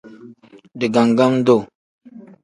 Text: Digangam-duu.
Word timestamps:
Digangam-duu. 0.79 1.61